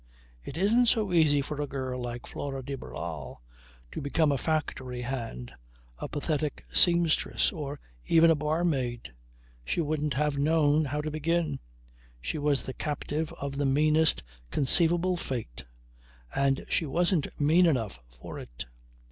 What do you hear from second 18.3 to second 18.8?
it.